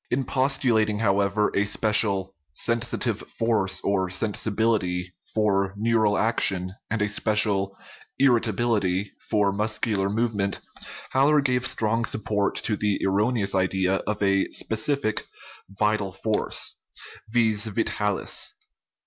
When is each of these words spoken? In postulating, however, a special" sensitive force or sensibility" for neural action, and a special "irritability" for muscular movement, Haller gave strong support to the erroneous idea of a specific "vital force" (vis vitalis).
In 0.09 0.23
postulating, 0.23 0.97
however, 0.97 1.51
a 1.55 1.63
special" 1.63 2.33
sensitive 2.65 3.19
force 3.19 3.79
or 3.81 4.09
sensibility" 4.09 5.13
for 5.35 5.75
neural 5.77 6.17
action, 6.17 6.73
and 6.89 7.03
a 7.03 7.07
special 7.07 7.77
"irritability" 8.17 9.11
for 9.29 9.51
muscular 9.51 10.09
movement, 10.09 10.59
Haller 11.11 11.39
gave 11.39 11.67
strong 11.67 12.03
support 12.05 12.55
to 12.63 12.75
the 12.75 12.99
erroneous 13.05 13.53
idea 13.53 13.97
of 14.07 14.23
a 14.23 14.49
specific 14.49 15.27
"vital 15.69 16.11
force" 16.11 16.77
(vis 17.31 17.67
vitalis). 17.67 18.55